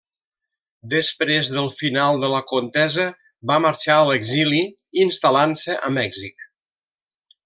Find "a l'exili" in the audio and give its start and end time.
3.97-4.63